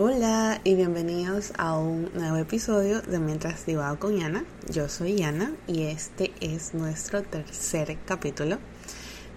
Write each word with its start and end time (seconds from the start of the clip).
Hola 0.00 0.60
y 0.62 0.76
bienvenidos 0.76 1.52
a 1.58 1.76
un 1.76 2.08
nuevo 2.14 2.36
episodio 2.36 3.02
de 3.02 3.18
Mientras 3.18 3.66
Divago 3.66 3.98
con 3.98 4.16
Yana. 4.16 4.44
Yo 4.70 4.88
soy 4.88 5.16
Yana 5.16 5.50
y 5.66 5.86
este 5.86 6.30
es 6.40 6.72
nuestro 6.72 7.24
tercer 7.24 7.98
capítulo. 8.04 8.58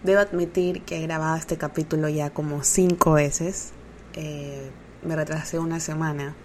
Debo 0.03 0.19
admitir 0.19 0.83
que 0.83 0.99
he 0.99 1.01
grabado 1.01 1.35
este 1.35 1.57
capítulo 1.57 2.09
ya 2.09 2.29
como 2.29 2.63
cinco 2.63 3.13
veces. 3.13 3.71
Eh, 4.13 4.69
me 5.01 5.15
retrasé 5.15 5.57
una 5.57 5.79
semana. 5.79 6.35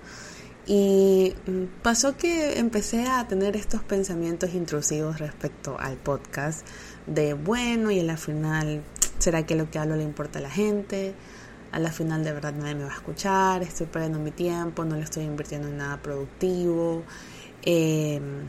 Y 0.64 1.34
mm, 1.46 1.82
pasó 1.82 2.16
que 2.16 2.58
empecé 2.58 3.06
a 3.06 3.28
tener 3.28 3.54
estos 3.54 3.82
pensamientos 3.82 4.54
intrusivos 4.54 5.18
respecto 5.18 5.76
al 5.78 5.98
podcast 5.98 6.66
de 7.06 7.34
bueno 7.34 7.90
y 7.90 8.00
a 8.00 8.02
la 8.02 8.16
final, 8.16 8.82
¿será 9.18 9.44
que 9.44 9.56
lo 9.56 9.70
que 9.70 9.78
hablo 9.78 9.94
le 9.94 10.04
importa 10.04 10.38
a 10.38 10.42
la 10.42 10.50
gente? 10.50 11.14
A 11.76 11.78
la 11.78 11.92
final 11.92 12.24
de 12.24 12.32
verdad 12.32 12.54
nadie 12.54 12.74
me 12.74 12.84
va 12.84 12.90
a 12.90 12.94
escuchar, 12.94 13.62
estoy 13.62 13.86
perdiendo 13.86 14.18
mi 14.18 14.30
tiempo, 14.30 14.86
no 14.86 14.96
le 14.96 15.02
estoy 15.02 15.24
invirtiendo 15.24 15.68
en 15.68 15.76
nada 15.76 15.98
productivo. 15.98 17.02
Em, 17.60 18.48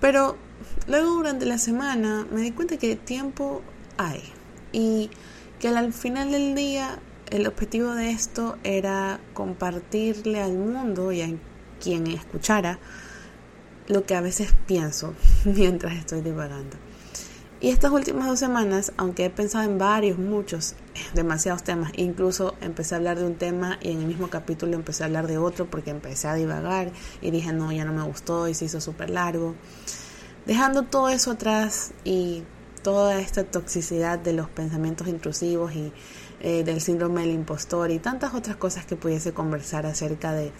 pero 0.00 0.38
luego 0.86 1.16
durante 1.16 1.44
la 1.44 1.58
semana 1.58 2.26
me 2.32 2.40
di 2.40 2.52
cuenta 2.52 2.78
que 2.78 2.96
tiempo 2.96 3.60
hay 3.98 4.22
y 4.72 5.10
que 5.60 5.68
al 5.68 5.92
final 5.92 6.30
del 6.30 6.54
día 6.54 6.98
el 7.30 7.46
objetivo 7.46 7.92
de 7.92 8.12
esto 8.12 8.56
era 8.64 9.20
compartirle 9.34 10.40
al 10.40 10.54
mundo 10.54 11.12
y 11.12 11.20
a 11.20 11.28
quien 11.82 12.06
escuchara 12.06 12.78
lo 13.88 14.06
que 14.06 14.14
a 14.14 14.22
veces 14.22 14.54
pienso 14.66 15.14
mientras 15.44 15.98
estoy 15.98 16.22
divagando. 16.22 16.78
Y 17.60 17.70
estas 17.70 17.90
últimas 17.90 18.28
dos 18.28 18.38
semanas, 18.38 18.92
aunque 18.96 19.24
he 19.24 19.30
pensado 19.30 19.64
en 19.64 19.78
varios, 19.78 20.16
muchos, 20.16 20.76
demasiados 21.14 21.64
temas, 21.64 21.90
incluso 21.96 22.54
empecé 22.60 22.94
a 22.94 22.98
hablar 22.98 23.18
de 23.18 23.26
un 23.26 23.34
tema 23.34 23.78
y 23.82 23.90
en 23.90 23.98
el 23.98 24.06
mismo 24.06 24.28
capítulo 24.30 24.74
empecé 24.74 25.02
a 25.02 25.06
hablar 25.06 25.26
de 25.26 25.38
otro 25.38 25.66
porque 25.68 25.90
empecé 25.90 26.28
a 26.28 26.34
divagar 26.34 26.92
y 27.20 27.32
dije, 27.32 27.52
no, 27.52 27.72
ya 27.72 27.84
no 27.84 27.92
me 27.92 28.04
gustó 28.04 28.46
y 28.46 28.54
se 28.54 28.66
hizo 28.66 28.80
súper 28.80 29.10
largo. 29.10 29.56
Dejando 30.46 30.84
todo 30.84 31.08
eso 31.08 31.32
atrás 31.32 31.90
y 32.04 32.44
toda 32.84 33.18
esta 33.20 33.42
toxicidad 33.42 34.20
de 34.20 34.34
los 34.34 34.48
pensamientos 34.48 35.08
intrusivos 35.08 35.74
y 35.74 35.92
eh, 36.40 36.62
del 36.62 36.80
síndrome 36.80 37.22
del 37.22 37.32
impostor 37.32 37.90
y 37.90 37.98
tantas 37.98 38.34
otras 38.34 38.54
cosas 38.54 38.86
que 38.86 38.94
pudiese 38.94 39.34
conversar 39.34 39.84
acerca 39.84 40.32
de 40.32 40.52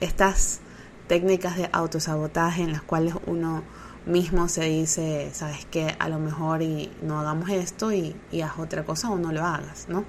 estas 0.00 0.60
técnicas 1.08 1.56
de 1.56 1.68
autosabotaje 1.72 2.62
en 2.62 2.70
las 2.70 2.82
cuales 2.82 3.14
uno 3.26 3.64
mismo 4.06 4.48
se 4.48 4.64
dice, 4.64 5.30
sabes 5.32 5.66
que 5.66 5.94
a 5.98 6.08
lo 6.08 6.18
mejor 6.18 6.62
y 6.62 6.90
no 7.02 7.18
hagamos 7.18 7.50
esto 7.50 7.92
y, 7.92 8.14
haz 8.42 8.58
otra 8.58 8.84
cosa 8.84 9.10
o 9.10 9.18
no 9.18 9.32
lo 9.32 9.44
hagas, 9.44 9.88
¿no? 9.88 10.04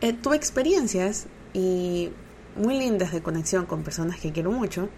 Eh, 0.00 0.12
tuve 0.12 0.36
experiencias 0.36 1.26
y 1.54 2.10
muy 2.56 2.78
lindas 2.78 3.12
de 3.12 3.22
conexión 3.22 3.66
con 3.66 3.82
personas 3.82 4.20
que 4.20 4.32
quiero 4.32 4.52
mucho 4.52 4.88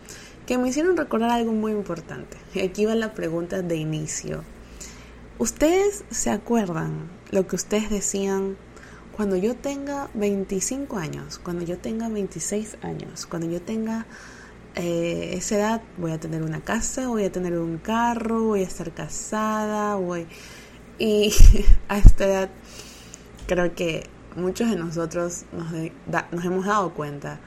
que 0.47 0.58
me 0.58 0.69
hicieron 0.69 0.97
recordar 0.97 1.31
algo 1.31 1.53
muy 1.53 1.73
importante. 1.73 2.36
Y 2.55 2.61
aquí 2.61 2.84
va 2.84 2.95
la 2.97 3.14
pregunta 3.14 3.62
de 3.62 3.77
inicio. 3.77 4.42
¿Ustedes 5.39 6.05
se 6.11 6.31
acuerdan 6.31 7.08
lo 7.31 7.47
que 7.47 7.56
ustedes 7.56 7.89
decían 7.89 8.56
cuando 9.12 9.36
yo 9.36 9.55
tenga 9.55 10.11
25 10.14 10.97
años, 10.97 11.39
cuando 11.39 11.64
yo 11.64 11.78
tenga 11.78 12.08
26 12.08 12.78
años, 12.83 13.27
cuando 13.27 13.48
yo 13.48 13.62
tenga 13.62 14.06
eh, 14.75 15.31
esa 15.35 15.57
edad 15.57 15.83
voy 15.99 16.13
a 16.13 16.21
tener 16.21 16.43
una 16.43 16.61
casa, 16.61 17.09
voy 17.09 17.25
a 17.25 17.33
tener 17.33 17.59
un 17.59 17.79
carro, 17.79 18.45
voy 18.45 18.61
a 18.61 18.67
estar 18.67 18.93
casada, 18.93 19.97
voy... 19.97 20.27
Y 20.99 21.33
a 21.89 21.99
esta 21.99 22.25
edad 22.27 22.51
creo 23.47 23.75
que 23.75 24.07
muchos 24.37 24.71
de 24.71 24.77
nosotros 24.77 25.45
nos, 25.53 25.73
nos 26.31 26.45
hemos 26.45 26.67
dado 26.67 26.95
cuenta 26.95 27.41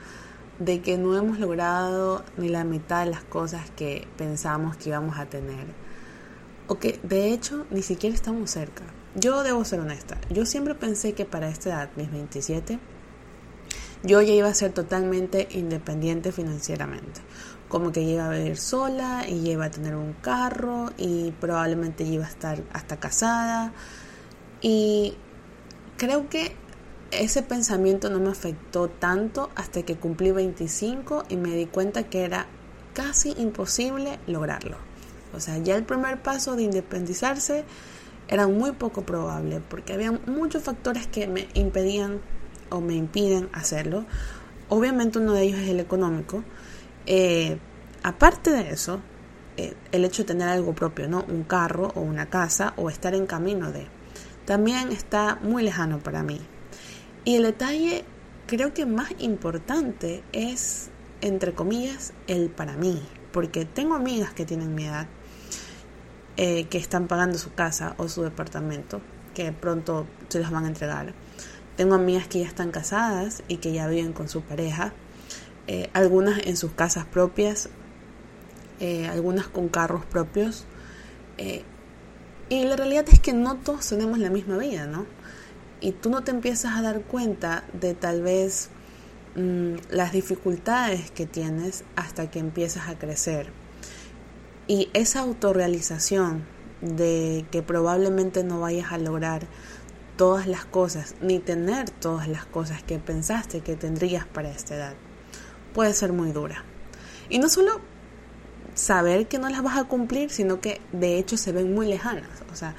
de 0.59 0.81
que 0.81 0.97
no 0.97 1.15
hemos 1.17 1.39
logrado 1.39 2.23
ni 2.37 2.49
la 2.49 2.63
mitad 2.63 3.05
de 3.05 3.11
las 3.11 3.23
cosas 3.23 3.69
que 3.71 4.07
pensamos 4.17 4.77
que 4.77 4.89
íbamos 4.89 5.17
a 5.17 5.25
tener. 5.25 5.65
O 6.67 6.79
que 6.79 6.99
de 7.03 7.31
hecho 7.31 7.65
ni 7.69 7.81
siquiera 7.81 8.15
estamos 8.15 8.51
cerca. 8.51 8.83
Yo 9.15 9.43
debo 9.43 9.63
ser 9.63 9.79
honesta. 9.79 10.17
Yo 10.29 10.45
siempre 10.45 10.73
pensé 10.73 11.13
que 11.13 11.25
para 11.25 11.47
esta 11.47 11.69
edad, 11.69 11.89
mis 11.95 12.11
27, 12.11 12.79
yo 14.03 14.21
ya 14.21 14.33
iba 14.33 14.49
a 14.49 14.53
ser 14.53 14.71
totalmente 14.71 15.47
independiente 15.51 16.31
financieramente. 16.31 17.21
Como 17.69 17.91
que 17.91 18.01
iba 18.01 18.27
a 18.27 18.29
vivir 18.29 18.57
sola 18.57 19.25
y 19.27 19.49
iba 19.49 19.65
a 19.65 19.71
tener 19.71 19.95
un 19.95 20.13
carro 20.13 20.91
y 20.97 21.31
probablemente 21.31 22.03
iba 22.03 22.25
a 22.25 22.29
estar 22.29 22.61
hasta 22.73 22.99
casada. 22.99 23.73
Y 24.61 25.15
creo 25.97 26.29
que 26.29 26.55
ese 27.11 27.41
pensamiento 27.43 28.09
no 28.09 28.19
me 28.19 28.29
afectó 28.29 28.89
tanto 28.89 29.49
hasta 29.55 29.83
que 29.83 29.95
cumplí 29.95 30.31
25 30.31 31.25
y 31.29 31.37
me 31.37 31.55
di 31.55 31.65
cuenta 31.65 32.03
que 32.03 32.23
era 32.23 32.47
casi 32.93 33.33
imposible 33.37 34.19
lograrlo. 34.27 34.77
O 35.33 35.39
sea, 35.39 35.57
ya 35.57 35.75
el 35.75 35.83
primer 35.83 36.21
paso 36.21 36.55
de 36.55 36.63
independizarse 36.63 37.63
era 38.27 38.47
muy 38.47 38.71
poco 38.71 39.03
probable 39.03 39.61
porque 39.67 39.93
había 39.93 40.11
muchos 40.11 40.63
factores 40.63 41.07
que 41.07 41.27
me 41.27 41.47
impedían 41.53 42.21
o 42.73 42.81
me 42.81 42.95
impiden 42.95 43.49
hacerlo. 43.53 44.05
Obviamente 44.67 45.19
uno 45.19 45.33
de 45.33 45.43
ellos 45.43 45.59
es 45.59 45.69
el 45.69 45.79
económico. 45.79 46.43
Eh, 47.05 47.57
aparte 48.01 48.51
de 48.51 48.71
eso, 48.71 48.99
eh, 49.55 49.75
el 49.91 50.03
hecho 50.03 50.23
de 50.23 50.27
tener 50.27 50.49
algo 50.49 50.73
propio, 50.73 51.07
¿no? 51.07 51.23
Un 51.27 51.43
carro 51.43 51.91
o 51.95 52.01
una 52.01 52.25
casa 52.25 52.73
o 52.75 52.89
estar 52.89 53.13
en 53.13 53.27
camino 53.27 53.71
de. 53.71 53.85
También 54.45 54.91
está 54.91 55.37
muy 55.41 55.63
lejano 55.63 55.99
para 55.99 56.23
mí. 56.23 56.41
Y 57.23 57.35
el 57.35 57.43
detalle 57.43 58.03
creo 58.47 58.73
que 58.73 58.85
más 58.85 59.11
importante 59.19 60.23
es, 60.33 60.89
entre 61.21 61.53
comillas, 61.53 62.13
el 62.27 62.49
para 62.49 62.75
mí. 62.75 63.01
Porque 63.31 63.65
tengo 63.65 63.93
amigas 63.93 64.33
que 64.33 64.45
tienen 64.45 64.73
mi 64.73 64.85
edad, 64.85 65.07
eh, 66.37 66.65
que 66.65 66.79
están 66.79 67.07
pagando 67.07 67.37
su 67.37 67.53
casa 67.53 67.93
o 67.97 68.07
su 68.07 68.23
departamento, 68.23 69.01
que 69.35 69.51
pronto 69.51 70.07
se 70.29 70.39
los 70.39 70.49
van 70.49 70.65
a 70.65 70.67
entregar. 70.67 71.13
Tengo 71.75 71.95
amigas 71.95 72.27
que 72.27 72.39
ya 72.39 72.47
están 72.47 72.71
casadas 72.71 73.43
y 73.47 73.57
que 73.57 73.73
ya 73.73 73.87
viven 73.87 74.13
con 74.13 74.29
su 74.29 74.41
pareja, 74.41 74.93
eh, 75.67 75.89
algunas 75.93 76.45
en 76.45 76.55
sus 76.57 76.71
casas 76.71 77.05
propias, 77.05 77.69
eh, 78.79 79.07
algunas 79.07 79.47
con 79.47 79.69
carros 79.69 80.05
propios. 80.05 80.65
Eh, 81.37 81.63
y 82.49 82.63
la 82.65 82.75
realidad 82.75 83.05
es 83.11 83.19
que 83.19 83.33
no 83.33 83.55
todos 83.55 83.87
tenemos 83.87 84.19
la 84.19 84.29
misma 84.29 84.57
vida, 84.57 84.85
¿no? 84.85 85.05
Y 85.81 85.93
tú 85.93 86.09
no 86.09 86.23
te 86.23 86.31
empiezas 86.31 86.75
a 86.77 86.81
dar 86.81 87.01
cuenta 87.01 87.63
de 87.73 87.93
tal 87.93 88.21
vez 88.21 88.69
mm, 89.35 89.75
las 89.89 90.11
dificultades 90.11 91.09
que 91.11 91.25
tienes 91.25 91.83
hasta 91.95 92.29
que 92.29 92.39
empiezas 92.39 92.89
a 92.89 92.99
crecer. 92.99 93.47
Y 94.67 94.89
esa 94.93 95.21
autorrealización 95.21 96.43
de 96.81 97.45
que 97.51 97.61
probablemente 97.61 98.43
no 98.43 98.59
vayas 98.59 98.91
a 98.91 98.97
lograr 98.97 99.47
todas 100.15 100.47
las 100.47 100.65
cosas, 100.65 101.15
ni 101.21 101.39
tener 101.39 101.89
todas 101.89 102.27
las 102.27 102.45
cosas 102.45 102.83
que 102.83 102.99
pensaste 102.99 103.61
que 103.61 103.75
tendrías 103.75 104.25
para 104.25 104.49
esta 104.49 104.75
edad. 104.75 104.93
Puede 105.73 105.93
ser 105.93 106.13
muy 106.13 106.31
dura. 106.31 106.63
Y 107.29 107.39
no 107.39 107.49
solo 107.49 107.81
saber 108.75 109.27
que 109.27 109.39
no 109.39 109.49
las 109.49 109.63
vas 109.63 109.77
a 109.77 109.85
cumplir, 109.85 110.29
sino 110.29 110.59
que 110.61 110.81
de 110.91 111.17
hecho 111.17 111.37
se 111.37 111.51
ven 111.51 111.73
muy 111.73 111.87
lejanas. 111.87 112.29
O 112.51 112.55
sea, 112.55 112.75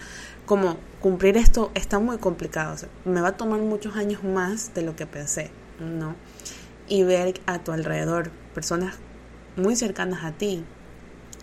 como 0.46 0.76
cumplir 1.00 1.36
esto 1.36 1.70
está 1.74 1.98
muy 1.98 2.18
complicado. 2.18 2.76
me 3.04 3.20
va 3.20 3.28
a 3.28 3.36
tomar 3.36 3.60
muchos 3.60 3.96
años 3.96 4.22
más 4.22 4.74
de 4.74 4.82
lo 4.82 4.96
que 4.96 5.06
pensé, 5.06 5.50
¿no? 5.80 6.14
Y 6.88 7.02
ver 7.02 7.40
a 7.46 7.58
tu 7.58 7.72
alrededor 7.72 8.30
personas 8.52 8.96
muy 9.56 9.76
cercanas 9.76 10.24
a 10.24 10.32
ti, 10.32 10.64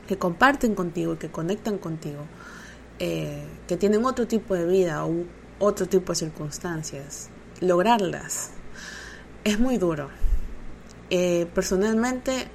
que 0.07 0.17
comparten 0.17 0.75
contigo, 0.75 1.17
que 1.17 1.29
conectan 1.29 1.77
contigo, 1.77 2.25
eh, 2.99 3.43
que 3.67 3.77
tienen 3.77 4.05
otro 4.05 4.27
tipo 4.27 4.53
de 4.55 4.65
vida 4.65 5.05
o 5.05 5.25
otro 5.61 5.87
tipo 5.87 6.11
de 6.11 6.17
circunstancias, 6.17 7.29
lograrlas 7.61 8.49
es 9.43 9.59
muy 9.59 9.77
duro. 9.77 10.09
Eh, 11.11 11.47
personalmente, 11.53 12.47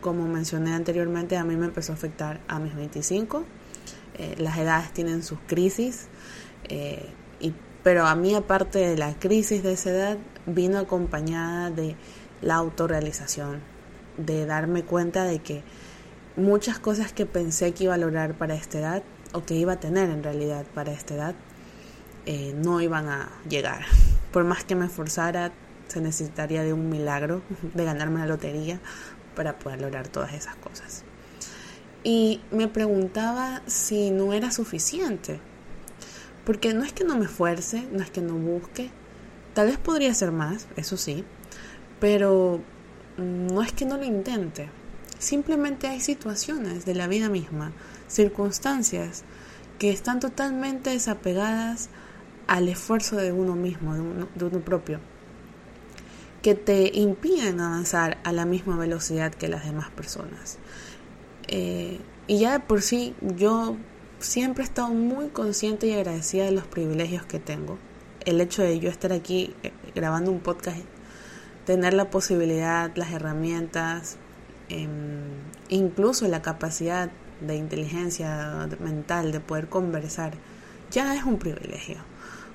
como 0.00 0.26
mencioné 0.26 0.72
anteriormente, 0.72 1.36
a 1.36 1.44
mí 1.44 1.56
me 1.56 1.66
empezó 1.66 1.92
a 1.92 1.96
afectar 1.96 2.40
a 2.46 2.60
mis 2.60 2.74
25. 2.76 3.44
Eh, 4.14 4.36
las 4.38 4.56
edades 4.56 4.92
tienen 4.92 5.22
sus 5.22 5.38
crisis, 5.46 6.06
eh, 6.68 7.10
pero 7.82 8.06
a 8.06 8.14
mí 8.14 8.34
aparte 8.36 8.78
de 8.78 8.96
la 8.96 9.18
crisis 9.18 9.64
de 9.64 9.72
esa 9.72 9.90
edad, 9.90 10.18
vino 10.46 10.78
acompañada 10.78 11.70
de 11.70 11.96
la 12.40 12.54
autorrealización, 12.54 13.60
de 14.16 14.46
darme 14.46 14.84
cuenta 14.84 15.24
de 15.24 15.40
que 15.40 15.64
muchas 16.36 16.78
cosas 16.78 17.12
que 17.12 17.26
pensé 17.26 17.72
que 17.72 17.84
iba 17.84 17.94
a 17.94 17.98
lograr 17.98 18.34
para 18.34 18.54
esta 18.54 18.78
edad, 18.78 19.02
o 19.32 19.44
que 19.44 19.54
iba 19.54 19.72
a 19.72 19.80
tener 19.80 20.10
en 20.10 20.22
realidad 20.22 20.64
para 20.74 20.92
esta 20.92 21.14
edad, 21.14 21.34
eh, 22.26 22.54
no 22.56 22.80
iban 22.80 23.08
a 23.08 23.30
llegar. 23.48 23.84
Por 24.32 24.44
más 24.44 24.64
que 24.64 24.74
me 24.74 24.86
esforzara, 24.86 25.52
se 25.88 26.00
necesitaría 26.00 26.62
de 26.62 26.72
un 26.72 26.88
milagro, 26.88 27.42
de 27.74 27.84
ganarme 27.84 28.20
la 28.20 28.26
lotería 28.26 28.80
para 29.34 29.58
poder 29.58 29.80
lograr 29.80 30.08
todas 30.08 30.32
esas 30.34 30.56
cosas. 30.56 31.04
Y 32.04 32.40
me 32.50 32.68
preguntaba 32.68 33.62
si 33.66 34.10
no 34.10 34.32
era 34.32 34.50
suficiente. 34.50 35.40
Porque 36.44 36.74
no 36.74 36.82
es 36.82 36.92
que 36.92 37.04
no 37.04 37.16
me 37.16 37.26
esfuerce, 37.26 37.86
no 37.92 38.02
es 38.02 38.10
que 38.10 38.20
no 38.20 38.34
busque. 38.34 38.90
Tal 39.54 39.68
vez 39.68 39.78
podría 39.78 40.12
ser 40.12 40.32
más, 40.32 40.66
eso 40.76 40.96
sí. 40.96 41.24
Pero 42.00 42.60
no 43.16 43.62
es 43.62 43.72
que 43.72 43.84
no 43.84 43.96
lo 43.96 44.04
intente, 44.04 44.68
simplemente 45.18 45.86
hay 45.86 46.00
situaciones 46.00 46.84
de 46.84 46.94
la 46.94 47.06
vida 47.06 47.28
misma, 47.28 47.72
circunstancias 48.08 49.24
que 49.78 49.90
están 49.90 50.20
totalmente 50.20 50.90
desapegadas 50.90 51.90
al 52.46 52.68
esfuerzo 52.68 53.16
de 53.16 53.32
uno 53.32 53.54
mismo, 53.54 53.94
de 53.94 54.44
uno, 54.44 54.60
propio, 54.60 55.00
que 56.42 56.54
te 56.54 56.90
impiden 56.98 57.60
avanzar 57.60 58.18
a 58.24 58.32
la 58.32 58.44
misma 58.44 58.76
velocidad 58.76 59.32
que 59.32 59.48
las 59.48 59.64
demás 59.64 59.90
personas. 59.90 60.58
Eh, 61.48 62.00
y 62.26 62.38
ya 62.38 62.52
de 62.52 62.60
por 62.60 62.82
sí 62.82 63.14
yo 63.20 63.76
siempre 64.18 64.62
he 64.62 64.66
estado 64.66 64.88
muy 64.88 65.28
consciente 65.28 65.86
y 65.86 65.92
agradecida 65.92 66.44
de 66.44 66.52
los 66.52 66.66
privilegios 66.66 67.24
que 67.24 67.38
tengo. 67.38 67.78
El 68.24 68.40
hecho 68.40 68.62
de 68.62 68.78
yo 68.78 68.88
estar 68.88 69.12
aquí 69.12 69.54
eh, 69.62 69.72
grabando 69.94 70.30
un 70.30 70.40
podcast, 70.40 70.78
tener 71.64 71.94
la 71.94 72.10
posibilidad, 72.10 72.94
las 72.96 73.12
herramientas, 73.12 74.16
em, 74.68 74.88
incluso 75.68 76.28
la 76.28 76.42
capacidad 76.42 77.10
de 77.40 77.56
inteligencia 77.56 78.68
mental 78.80 79.32
de 79.32 79.40
poder 79.40 79.68
conversar, 79.68 80.34
ya 80.90 81.14
es 81.16 81.24
un 81.24 81.38
privilegio. 81.38 81.98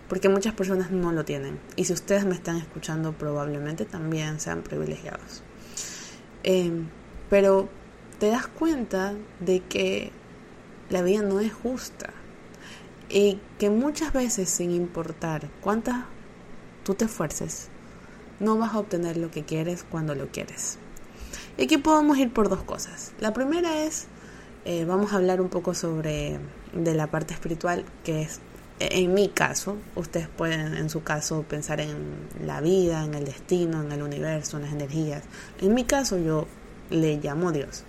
Porque 0.09 0.29
muchas 0.29 0.53
personas 0.53 0.91
no 0.91 1.11
lo 1.11 1.25
tienen. 1.25 1.59
Y 1.75 1.85
si 1.85 1.93
ustedes 1.93 2.25
me 2.25 2.35
están 2.35 2.57
escuchando, 2.57 3.13
probablemente 3.13 3.85
también 3.85 4.39
sean 4.39 4.61
privilegiados. 4.61 5.43
Em, 6.43 6.87
pero 7.29 7.67
te 8.19 8.29
das 8.29 8.47
cuenta 8.47 9.13
de 9.39 9.59
que 9.61 10.11
la 10.89 11.01
vida 11.01 11.21
no 11.21 11.39
es 11.39 11.53
justa 11.53 12.13
y 13.09 13.39
que 13.59 13.69
muchas 13.69 14.13
veces 14.13 14.49
sin 14.49 14.71
importar 14.71 15.49
cuántas 15.61 16.05
tú 16.83 16.93
te 16.93 17.05
esfuerces, 17.05 17.67
no 18.39 18.57
vas 18.57 18.73
a 18.73 18.79
obtener 18.79 19.17
lo 19.17 19.31
que 19.31 19.43
quieres 19.43 19.83
cuando 19.83 20.15
lo 20.15 20.27
quieres. 20.27 20.77
Y 21.57 21.63
aquí 21.63 21.77
podemos 21.77 22.17
ir 22.17 22.31
por 22.31 22.49
dos 22.49 22.63
cosas. 22.63 23.13
La 23.19 23.33
primera 23.33 23.83
es, 23.83 24.07
eh, 24.65 24.85
vamos 24.85 25.11
a 25.11 25.17
hablar 25.17 25.41
un 25.41 25.49
poco 25.49 25.73
sobre 25.73 26.39
de 26.73 26.93
la 26.93 27.07
parte 27.07 27.33
espiritual, 27.33 27.83
que 28.03 28.21
es, 28.21 28.39
en 28.79 29.13
mi 29.13 29.29
caso, 29.29 29.77
ustedes 29.95 30.27
pueden 30.27 30.75
en 30.75 30.89
su 30.89 31.03
caso 31.03 31.43
pensar 31.43 31.81
en 31.81 31.97
la 32.45 32.61
vida, 32.61 33.03
en 33.03 33.15
el 33.15 33.25
destino, 33.25 33.81
en 33.81 33.91
el 33.91 34.01
universo, 34.01 34.57
en 34.57 34.63
las 34.63 34.73
energías. 34.73 35.23
En 35.59 35.73
mi 35.73 35.83
caso 35.83 36.17
yo 36.17 36.47
le 36.89 37.17
llamo 37.17 37.51
Dios. 37.51 37.83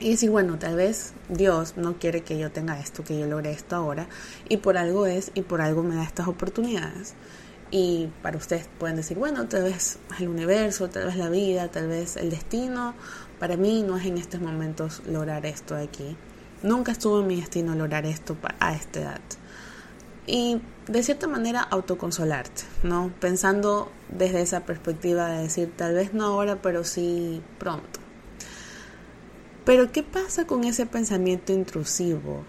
Y 0.00 0.10
decir, 0.10 0.30
bueno, 0.30 0.58
tal 0.58 0.76
vez 0.76 1.12
Dios 1.28 1.76
no 1.76 1.98
quiere 1.98 2.22
que 2.22 2.38
yo 2.38 2.52
tenga 2.52 2.78
esto, 2.78 3.02
que 3.02 3.18
yo 3.18 3.26
logre 3.26 3.50
esto 3.50 3.76
ahora, 3.76 4.08
y 4.48 4.58
por 4.58 4.78
algo 4.78 5.06
es, 5.06 5.32
y 5.34 5.42
por 5.42 5.60
algo 5.60 5.82
me 5.82 5.96
da 5.96 6.04
estas 6.04 6.28
oportunidades. 6.28 7.14
Y 7.70 8.08
para 8.22 8.38
ustedes 8.38 8.68
pueden 8.78 8.96
decir, 8.96 9.18
bueno, 9.18 9.48
tal 9.48 9.64
vez 9.64 9.98
el 10.18 10.28
universo, 10.28 10.88
tal 10.88 11.06
vez 11.06 11.16
la 11.16 11.28
vida, 11.28 11.68
tal 11.68 11.88
vez 11.88 12.16
el 12.16 12.30
destino, 12.30 12.94
para 13.38 13.56
mí 13.56 13.82
no 13.82 13.98
es 13.98 14.06
en 14.06 14.18
estos 14.18 14.40
momentos 14.40 15.02
lograr 15.06 15.44
esto 15.44 15.76
aquí. 15.76 16.16
Nunca 16.62 16.92
estuvo 16.92 17.20
en 17.20 17.26
mi 17.26 17.36
destino 17.36 17.74
lograr 17.74 18.06
esto 18.06 18.36
a 18.60 18.74
esta 18.74 19.00
edad. 19.00 19.20
Y 20.30 20.60
de 20.88 21.02
cierta 21.02 21.26
manera 21.26 21.62
autoconsolarte, 21.62 22.64
¿no? 22.82 23.10
Pensando 23.18 23.90
desde 24.10 24.42
esa 24.42 24.66
perspectiva 24.66 25.28
de 25.28 25.44
decir, 25.44 25.72
tal 25.74 25.94
vez 25.94 26.12
no 26.12 26.26
ahora, 26.26 26.60
pero 26.60 26.84
sí 26.84 27.42
pronto. 27.58 27.98
Pero 29.64 29.90
¿qué 29.90 30.02
pasa 30.02 30.46
con 30.46 30.64
ese 30.64 30.84
pensamiento 30.84 31.54
intrusivo, 31.54 32.44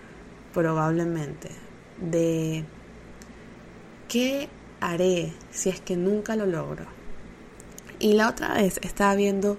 probablemente, 0.53 1.51
de 2.01 2.65
qué 4.09 4.49
haré 4.81 5.33
si 5.49 5.69
es 5.69 5.79
que 5.79 5.95
nunca 5.95 6.35
lo 6.35 6.47
logro? 6.47 6.85
Y 7.97 8.11
la 8.13 8.27
otra 8.27 8.55
vez 8.55 8.77
estaba 8.83 9.15
viendo 9.15 9.57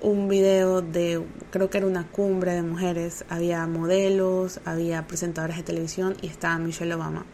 un 0.00 0.28
video 0.28 0.80
de, 0.80 1.22
creo 1.50 1.68
que 1.68 1.78
era 1.78 1.86
una 1.86 2.06
cumbre 2.08 2.52
de 2.52 2.62
mujeres, 2.62 3.26
había 3.28 3.66
modelos, 3.66 4.60
había 4.64 5.06
presentadoras 5.06 5.58
de 5.58 5.62
televisión 5.64 6.16
y 6.22 6.28
estaba 6.28 6.56
Michelle 6.56 6.94
Obama. 6.94 7.26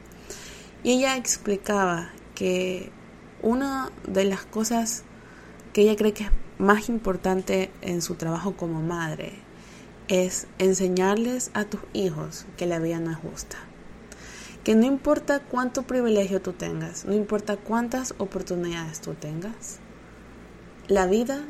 Y 0.83 0.93
ella 0.93 1.17
explicaba 1.17 2.11
que 2.35 2.91
una 3.43 3.91
de 4.07 4.25
las 4.25 4.45
cosas 4.45 5.05
que 5.73 5.83
ella 5.83 5.97
cree 5.97 6.13
que 6.13 6.25
es 6.25 6.31
más 6.59 6.89
importante 6.89 7.71
en 7.83 8.03
su 8.03 8.15
trabajo 8.15 8.57
como 8.57 8.81
madre 8.81 9.33
es 10.09 10.47
enseñarles 10.59 11.51
a 11.55 11.65
tus 11.65 11.81
hijos 11.93 12.47
que 12.57 12.67
la 12.67 12.79
vida 12.79 12.99
no 13.01 13.11
es 13.11 13.19
justa. 13.19 13.59
Que 14.65 14.75
no 14.75 14.87
importa 14.87 15.41
cuánto 15.41 15.83
privilegio 15.83 16.41
tú 16.43 16.53
tengas, 16.53 17.05
no 17.05 17.15
importa 17.15 17.57
cuántas 17.57 18.15
oportunidades 18.19 19.01
tú 19.01 19.15
tengas, 19.15 19.79
la 20.89 21.07
vida 21.07 21.45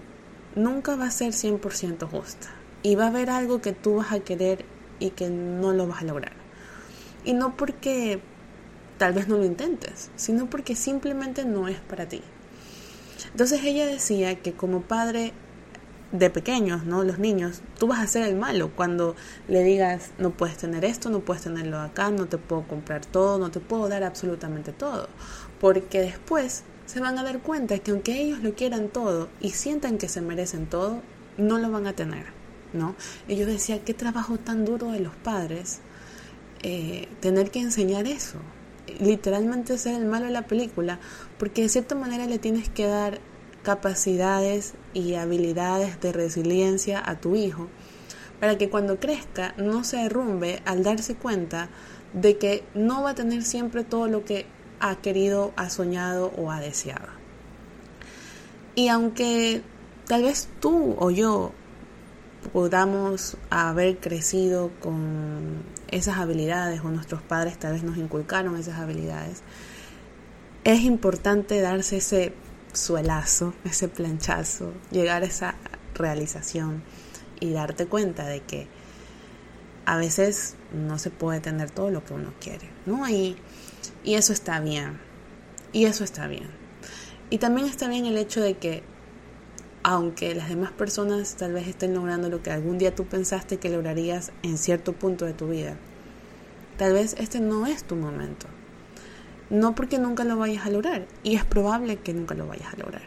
nunca 0.54 0.96
va 0.96 1.06
a 1.06 1.10
ser 1.10 1.32
100% 1.32 2.08
justa. 2.08 2.48
Y 2.82 2.94
va 2.94 3.04
a 3.04 3.08
haber 3.08 3.30
algo 3.30 3.60
que 3.60 3.72
tú 3.72 3.96
vas 3.96 4.12
a 4.12 4.20
querer 4.20 4.64
y 5.00 5.10
que 5.10 5.30
no 5.30 5.72
lo 5.72 5.86
vas 5.86 6.02
a 6.02 6.06
lograr. 6.06 6.32
Y 7.24 7.32
no 7.32 7.56
porque 7.56 8.20
tal 8.98 9.12
vez 9.12 9.28
no 9.28 9.38
lo 9.38 9.44
intentes, 9.44 10.10
sino 10.16 10.50
porque 10.50 10.76
simplemente 10.76 11.44
no 11.44 11.68
es 11.68 11.80
para 11.80 12.06
ti. 12.08 12.22
Entonces 13.30 13.62
ella 13.64 13.86
decía 13.86 14.34
que 14.40 14.52
como 14.52 14.82
padre 14.82 15.32
de 16.12 16.30
pequeños, 16.30 16.84
¿no? 16.84 17.04
Los 17.04 17.18
niños, 17.18 17.60
tú 17.78 17.86
vas 17.86 18.00
a 18.00 18.06
ser 18.06 18.26
el 18.26 18.36
malo 18.36 18.70
cuando 18.74 19.14
le 19.46 19.62
digas, 19.62 20.10
no 20.18 20.30
puedes 20.30 20.56
tener 20.56 20.84
esto, 20.84 21.10
no 21.10 21.20
puedes 21.20 21.42
tenerlo 21.42 21.78
acá, 21.78 22.10
no 22.10 22.26
te 22.26 22.38
puedo 22.38 22.66
comprar 22.66 23.04
todo, 23.04 23.38
no 23.38 23.50
te 23.50 23.60
puedo 23.60 23.88
dar 23.88 24.04
absolutamente 24.04 24.72
todo. 24.72 25.08
Porque 25.60 26.00
después 26.00 26.64
se 26.86 27.00
van 27.00 27.18
a 27.18 27.22
dar 27.22 27.40
cuenta 27.40 27.78
que 27.78 27.90
aunque 27.90 28.20
ellos 28.20 28.42
lo 28.42 28.54
quieran 28.54 28.88
todo 28.88 29.28
y 29.40 29.50
sientan 29.50 29.98
que 29.98 30.08
se 30.08 30.22
merecen 30.22 30.66
todo, 30.66 31.02
no 31.36 31.58
lo 31.58 31.70
van 31.70 31.86
a 31.86 31.92
tener, 31.92 32.26
¿no? 32.72 32.94
Y 33.28 33.36
yo 33.36 33.46
decía, 33.46 33.84
qué 33.84 33.92
trabajo 33.92 34.38
tan 34.38 34.64
duro 34.64 34.92
de 34.92 35.00
los 35.00 35.14
padres 35.14 35.80
eh, 36.62 37.08
tener 37.20 37.50
que 37.50 37.60
enseñar 37.60 38.06
eso. 38.06 38.38
Literalmente 39.00 39.78
ser 39.78 39.94
el 39.94 40.06
malo 40.06 40.26
de 40.26 40.32
la 40.32 40.46
película, 40.46 40.98
porque 41.38 41.62
de 41.62 41.68
cierta 41.68 41.94
manera 41.94 42.26
le 42.26 42.38
tienes 42.38 42.68
que 42.68 42.86
dar 42.86 43.20
capacidades 43.62 44.74
y 44.94 45.14
habilidades 45.14 46.00
de 46.00 46.12
resiliencia 46.12 47.02
a 47.04 47.20
tu 47.20 47.36
hijo 47.36 47.68
para 48.40 48.56
que 48.56 48.70
cuando 48.70 49.00
crezca 49.00 49.54
no 49.56 49.84
se 49.84 49.98
derrumbe 49.98 50.62
al 50.64 50.82
darse 50.82 51.16
cuenta 51.16 51.68
de 52.12 52.38
que 52.38 52.64
no 52.74 53.02
va 53.02 53.10
a 53.10 53.14
tener 53.14 53.42
siempre 53.42 53.84
todo 53.84 54.08
lo 54.08 54.24
que 54.24 54.46
ha 54.80 54.96
querido, 54.96 55.52
ha 55.56 55.70
soñado 55.70 56.32
o 56.36 56.50
ha 56.50 56.60
deseado. 56.60 57.08
Y 58.74 58.88
aunque 58.88 59.62
tal 60.06 60.22
vez 60.22 60.48
tú 60.60 60.94
o 60.98 61.10
yo 61.10 61.52
podamos 62.52 63.36
haber 63.50 63.98
crecido 63.98 64.70
con 64.80 65.62
esas 65.90 66.18
habilidades 66.18 66.80
o 66.80 66.90
nuestros 66.90 67.22
padres 67.22 67.58
tal 67.58 67.72
vez 67.72 67.82
nos 67.82 67.96
inculcaron 67.96 68.56
esas 68.56 68.78
habilidades, 68.78 69.42
es 70.64 70.82
importante 70.82 71.60
darse 71.60 71.98
ese 71.98 72.34
suelazo, 72.72 73.54
ese 73.64 73.88
planchazo, 73.88 74.72
llegar 74.90 75.22
a 75.22 75.26
esa 75.26 75.54
realización 75.94 76.82
y 77.40 77.52
darte 77.52 77.86
cuenta 77.86 78.26
de 78.26 78.40
que 78.40 78.68
a 79.86 79.96
veces 79.96 80.56
no 80.72 80.98
se 80.98 81.10
puede 81.10 81.40
tener 81.40 81.70
todo 81.70 81.90
lo 81.90 82.04
que 82.04 82.12
uno 82.12 82.34
quiere, 82.40 82.68
¿no? 82.84 83.08
Y, 83.08 83.36
y 84.04 84.14
eso 84.14 84.32
está 84.32 84.60
bien, 84.60 84.98
y 85.72 85.86
eso 85.86 86.04
está 86.04 86.26
bien. 86.26 86.50
Y 87.30 87.38
también 87.38 87.66
está 87.66 87.88
bien 87.88 88.06
el 88.06 88.16
hecho 88.18 88.40
de 88.40 88.58
que 88.58 88.82
aunque 89.88 90.34
las 90.34 90.50
demás 90.50 90.70
personas 90.70 91.34
tal 91.36 91.54
vez 91.54 91.66
estén 91.66 91.94
logrando 91.94 92.28
lo 92.28 92.42
que 92.42 92.50
algún 92.50 92.76
día 92.76 92.94
tú 92.94 93.06
pensaste 93.06 93.56
que 93.56 93.70
lograrías 93.70 94.32
en 94.42 94.58
cierto 94.58 94.92
punto 94.92 95.24
de 95.24 95.32
tu 95.32 95.48
vida, 95.48 95.78
tal 96.76 96.92
vez 96.92 97.16
este 97.18 97.40
no 97.40 97.66
es 97.66 97.84
tu 97.84 97.96
momento. 97.96 98.48
No 99.48 99.74
porque 99.74 99.98
nunca 99.98 100.24
lo 100.24 100.36
vayas 100.36 100.66
a 100.66 100.70
lograr, 100.70 101.06
y 101.22 101.36
es 101.36 101.44
probable 101.46 101.96
que 101.96 102.12
nunca 102.12 102.34
lo 102.34 102.46
vayas 102.46 102.74
a 102.74 102.76
lograr, 102.76 103.00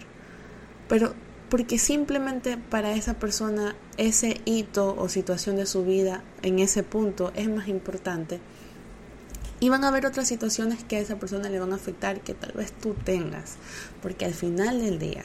pero 0.89 1.13
porque 1.49 1.77
simplemente 1.77 2.57
para 2.57 2.93
esa 2.93 3.13
persona 3.13 3.75
ese 3.97 4.41
hito 4.45 4.95
o 4.97 5.07
situación 5.07 5.57
de 5.57 5.67
su 5.67 5.85
vida 5.85 6.23
en 6.41 6.57
ese 6.57 6.81
punto 6.81 7.31
es 7.35 7.47
más 7.47 7.67
importante. 7.67 8.39
Y 9.59 9.69
van 9.69 9.83
a 9.83 9.89
haber 9.89 10.07
otras 10.07 10.27
situaciones 10.27 10.83
que 10.83 10.95
a 10.95 10.99
esa 10.99 11.19
persona 11.19 11.47
le 11.47 11.59
van 11.59 11.73
a 11.73 11.75
afectar 11.75 12.21
que 12.21 12.33
tal 12.33 12.53
vez 12.53 12.71
tú 12.71 12.95
tengas, 13.05 13.57
porque 14.01 14.25
al 14.25 14.33
final 14.33 14.81
del 14.81 14.97
día 14.97 15.23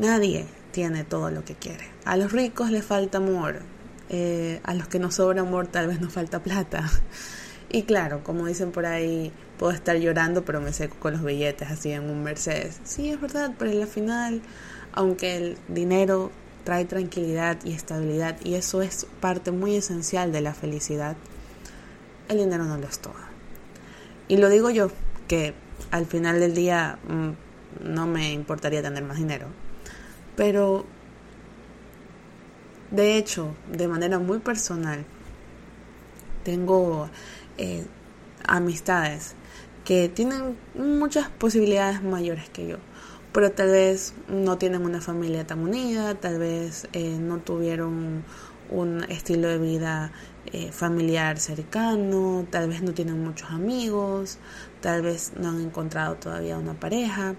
nadie 0.00 0.46
tiene 0.72 1.04
todo 1.04 1.30
lo 1.30 1.44
que 1.44 1.54
quiere. 1.54 1.84
A 2.04 2.16
los 2.16 2.32
ricos 2.32 2.70
les 2.70 2.84
falta 2.84 3.18
amor, 3.18 3.60
eh, 4.08 4.60
a 4.64 4.74
los 4.74 4.88
que 4.88 4.98
nos 4.98 5.16
sobra 5.16 5.42
amor 5.42 5.66
tal 5.68 5.86
vez 5.86 6.00
nos 6.00 6.12
falta 6.12 6.42
plata. 6.42 6.90
Y 7.72 7.84
claro, 7.84 8.24
como 8.24 8.46
dicen 8.46 8.72
por 8.72 8.84
ahí, 8.84 9.30
puedo 9.56 9.70
estar 9.70 9.96
llorando, 9.96 10.44
pero 10.44 10.60
me 10.60 10.72
seco 10.72 10.96
con 10.98 11.12
los 11.12 11.22
billetes 11.22 11.70
así 11.70 11.92
en 11.92 12.10
un 12.10 12.24
Mercedes. 12.24 12.80
Sí, 12.82 13.10
es 13.10 13.20
verdad, 13.20 13.52
pero 13.56 13.70
al 13.70 13.86
final, 13.86 14.42
aunque 14.92 15.36
el 15.36 15.56
dinero 15.68 16.32
trae 16.64 16.84
tranquilidad 16.84 17.58
y 17.64 17.72
estabilidad, 17.72 18.36
y 18.42 18.56
eso 18.56 18.82
es 18.82 19.06
parte 19.20 19.52
muy 19.52 19.76
esencial 19.76 20.32
de 20.32 20.40
la 20.40 20.52
felicidad, 20.52 21.14
el 22.28 22.38
dinero 22.38 22.64
no 22.64 22.76
lo 22.76 22.88
es 22.88 22.98
todo. 22.98 23.14
Y 24.26 24.38
lo 24.38 24.48
digo 24.48 24.70
yo, 24.70 24.90
que 25.28 25.54
al 25.92 26.06
final 26.06 26.40
del 26.40 26.56
día, 26.56 26.98
mm, 27.08 27.84
no 27.92 28.08
me 28.08 28.32
importaría 28.32 28.82
tener 28.82 29.04
más 29.04 29.18
dinero. 29.18 29.46
Pero, 30.40 30.86
de 32.90 33.18
hecho, 33.18 33.54
de 33.70 33.86
manera 33.88 34.18
muy 34.18 34.38
personal, 34.38 35.04
tengo 36.44 37.10
eh, 37.58 37.84
amistades 38.48 39.34
que 39.84 40.08
tienen 40.08 40.56
muchas 40.74 41.28
posibilidades 41.28 42.02
mayores 42.02 42.48
que 42.48 42.66
yo, 42.66 42.78
pero 43.34 43.52
tal 43.52 43.68
vez 43.68 44.14
no 44.28 44.56
tienen 44.56 44.82
una 44.86 45.02
familia 45.02 45.46
tan 45.46 45.58
unida, 45.58 46.14
tal 46.14 46.38
vez 46.38 46.88
eh, 46.94 47.18
no 47.20 47.40
tuvieron 47.40 48.24
un 48.70 49.04
estilo 49.10 49.46
de 49.46 49.58
vida 49.58 50.10
eh, 50.46 50.72
familiar 50.72 51.38
cercano, 51.38 52.46
tal 52.48 52.70
vez 52.70 52.80
no 52.80 52.94
tienen 52.94 53.22
muchos 53.22 53.50
amigos, 53.50 54.38
tal 54.80 55.02
vez 55.02 55.34
no 55.38 55.50
han 55.50 55.60
encontrado 55.60 56.14
todavía 56.14 56.56
una 56.56 56.80
pareja. 56.80 57.34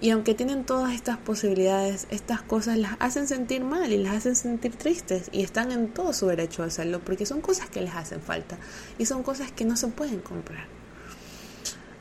Y 0.00 0.10
aunque 0.10 0.34
tienen 0.34 0.64
todas 0.64 0.94
estas 0.94 1.18
posibilidades, 1.18 2.06
estas 2.10 2.40
cosas 2.42 2.78
las 2.78 2.92
hacen 3.00 3.26
sentir 3.26 3.64
mal 3.64 3.92
y 3.92 3.98
las 3.98 4.14
hacen 4.14 4.36
sentir 4.36 4.76
tristes 4.76 5.28
y 5.32 5.42
están 5.42 5.72
en 5.72 5.88
todo 5.88 6.12
su 6.12 6.26
derecho 6.26 6.62
a 6.62 6.66
hacerlo 6.66 7.00
porque 7.00 7.26
son 7.26 7.40
cosas 7.40 7.68
que 7.68 7.80
les 7.80 7.94
hacen 7.94 8.20
falta 8.20 8.58
y 8.96 9.06
son 9.06 9.24
cosas 9.24 9.50
que 9.50 9.64
no 9.64 9.76
se 9.76 9.88
pueden 9.88 10.20
comprar. 10.20 10.66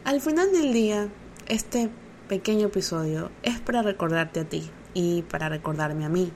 Al 0.03 0.21
final 0.21 0.51
del 0.51 0.73
día, 0.73 1.09
este 1.47 1.89
pequeño 2.27 2.67
episodio 2.67 3.31
es 3.41 3.59
para 3.59 3.81
recordarte 3.81 4.41
a 4.41 4.45
ti 4.45 4.69
y 4.93 5.23
para 5.23 5.49
recordarme 5.49 6.05
a 6.05 6.09
mí 6.09 6.31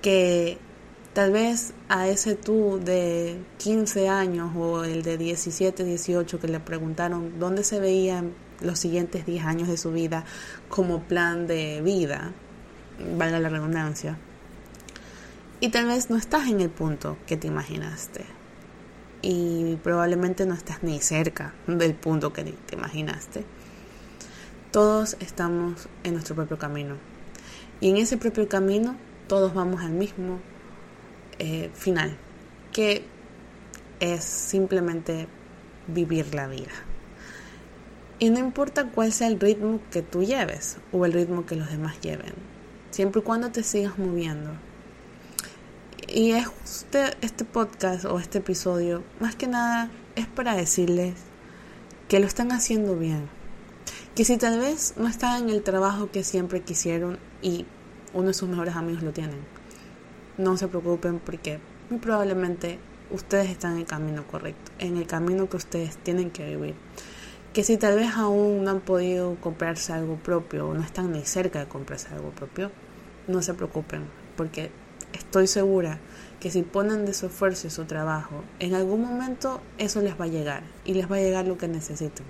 que 0.00 0.58
tal 1.12 1.32
vez 1.32 1.74
a 1.88 2.06
ese 2.06 2.36
tú 2.36 2.78
de 2.78 3.38
15 3.58 4.08
años 4.08 4.52
o 4.56 4.84
el 4.84 5.02
de 5.02 5.18
17, 5.18 5.82
18 5.82 6.38
que 6.38 6.46
le 6.46 6.60
preguntaron 6.60 7.40
dónde 7.40 7.64
se 7.64 7.80
veían 7.80 8.32
los 8.60 8.78
siguientes 8.78 9.26
10 9.26 9.44
años 9.44 9.68
de 9.68 9.76
su 9.76 9.92
vida 9.92 10.24
como 10.68 11.02
plan 11.02 11.46
de 11.46 11.80
vida, 11.82 12.32
valga 13.16 13.38
la 13.38 13.48
redundancia. 13.48 14.16
Y 15.60 15.70
tal 15.70 15.86
vez 15.86 16.10
no 16.10 16.16
estás 16.16 16.48
en 16.48 16.60
el 16.60 16.70
punto 16.70 17.16
que 17.26 17.36
te 17.36 17.48
imaginaste. 17.48 18.24
Y 19.22 19.76
probablemente 19.82 20.46
no 20.46 20.54
estás 20.54 20.82
ni 20.82 21.00
cerca 21.00 21.52
del 21.66 21.94
punto 21.94 22.32
que 22.32 22.44
te 22.44 22.76
imaginaste. 22.76 23.44
Todos 24.70 25.16
estamos 25.18 25.88
en 26.04 26.12
nuestro 26.12 26.36
propio 26.36 26.58
camino. 26.58 26.96
Y 27.80 27.90
en 27.90 27.96
ese 27.96 28.16
propio 28.16 28.48
camino 28.48 28.96
todos 29.26 29.52
vamos 29.54 29.82
al 29.82 29.92
mismo 29.92 30.38
eh, 31.38 31.70
final, 31.74 32.16
que 32.72 33.04
es 34.00 34.22
simplemente 34.22 35.26
vivir 35.88 36.34
la 36.34 36.46
vida. 36.46 36.72
Y 38.20 38.30
no 38.30 38.40
importa 38.40 38.90
cuál 38.90 39.12
sea 39.12 39.28
el 39.28 39.38
ritmo 39.38 39.80
que 39.92 40.02
tú 40.02 40.24
lleves 40.24 40.78
o 40.90 41.06
el 41.06 41.12
ritmo 41.12 41.46
que 41.46 41.54
los 41.54 41.70
demás 41.70 42.00
lleven, 42.00 42.32
siempre 42.90 43.20
y 43.20 43.24
cuando 43.24 43.52
te 43.52 43.62
sigas 43.62 43.96
moviendo. 43.96 44.50
Y 46.08 46.32
este, 46.32 47.16
este 47.20 47.44
podcast 47.44 48.06
o 48.06 48.18
este 48.18 48.38
episodio, 48.38 49.04
más 49.20 49.36
que 49.36 49.46
nada, 49.46 49.88
es 50.16 50.26
para 50.26 50.56
decirles 50.56 51.14
que 52.08 52.18
lo 52.18 52.26
están 52.26 52.50
haciendo 52.50 52.96
bien. 52.96 53.28
Que 54.16 54.24
si 54.24 54.36
tal 54.36 54.58
vez 54.58 54.94
no 54.96 55.06
están 55.06 55.44
en 55.44 55.50
el 55.50 55.62
trabajo 55.62 56.10
que 56.10 56.24
siempre 56.24 56.62
quisieron 56.62 57.20
y 57.40 57.66
uno 58.14 58.28
de 58.28 58.34
sus 58.34 58.48
mejores 58.48 58.74
amigos 58.74 59.04
lo 59.04 59.12
tienen, 59.12 59.38
no 60.38 60.56
se 60.56 60.66
preocupen 60.66 61.20
porque 61.20 61.60
muy 61.88 62.00
probablemente 62.00 62.80
ustedes 63.12 63.48
están 63.48 63.74
en 63.74 63.78
el 63.78 63.86
camino 63.86 64.26
correcto, 64.26 64.72
en 64.80 64.96
el 64.96 65.06
camino 65.06 65.48
que 65.48 65.56
ustedes 65.56 65.98
tienen 65.98 66.32
que 66.32 66.44
vivir 66.56 66.74
que 67.58 67.64
si 67.64 67.76
tal 67.76 67.96
vez 67.96 68.14
aún 68.14 68.62
no 68.62 68.70
han 68.70 68.80
podido 68.80 69.34
comprarse 69.40 69.92
algo 69.92 70.14
propio 70.14 70.68
o 70.68 70.74
no 70.74 70.80
están 70.80 71.10
ni 71.10 71.24
cerca 71.24 71.58
de 71.58 71.66
comprarse 71.66 72.06
algo 72.14 72.30
propio, 72.30 72.70
no 73.26 73.42
se 73.42 73.52
preocupen, 73.52 74.04
porque 74.36 74.70
estoy 75.12 75.48
segura 75.48 75.98
que 76.38 76.52
si 76.52 76.62
ponen 76.62 77.04
de 77.04 77.12
su 77.14 77.26
esfuerzo 77.26 77.66
y 77.66 77.70
su 77.70 77.84
trabajo, 77.84 78.44
en 78.60 78.76
algún 78.76 79.00
momento 79.00 79.60
eso 79.76 80.00
les 80.02 80.14
va 80.20 80.26
a 80.26 80.28
llegar 80.28 80.62
y 80.84 80.94
les 80.94 81.10
va 81.10 81.16
a 81.16 81.18
llegar 81.18 81.48
lo 81.48 81.58
que 81.58 81.66
necesitan. 81.66 82.24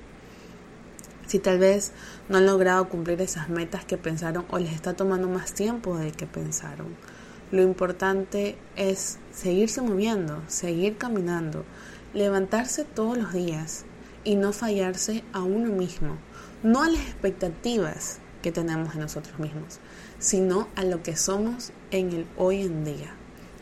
Si 1.27 1.39
tal 1.39 1.59
vez 1.59 1.93
no 2.31 2.39
han 2.39 2.47
logrado 2.47 2.89
cumplir 2.89 3.21
esas 3.21 3.51
metas 3.51 3.85
que 3.85 3.99
pensaron 3.99 4.47
o 4.49 4.59
les 4.59 4.73
está 4.73 4.95
tomando 4.95 5.29
más 5.29 5.53
tiempo 5.53 5.99
del 5.99 6.13
que 6.13 6.27
pensaron, 6.27 6.97
lo 7.51 7.61
importante 7.61 8.57
es 8.77 9.19
seguirse 9.31 9.83
moviendo, 9.83 10.43
seguir 10.47 10.97
caminando, 10.97 11.67
levantarse 12.15 12.87
todos 12.87 13.19
los 13.19 13.35
días 13.35 13.85
y 14.29 14.35
no 14.35 14.53
fallarse 14.53 15.25
a 15.33 15.41
uno 15.41 15.71
mismo, 15.73 16.19
no 16.63 16.83
a 16.83 16.91
las 16.91 17.01
expectativas 17.01 18.19
que 18.43 18.53
tenemos 18.53 18.93
de 18.93 19.01
nosotros 19.01 19.39
mismos, 19.39 19.79
sino 20.19 20.69
a 20.77 20.85
lo 20.85 21.03
que 21.03 21.17
somos 21.17 21.73
en 21.91 22.13
el 22.13 22.27
hoy 22.37 22.61
en 22.61 22.85
día. 22.85 23.15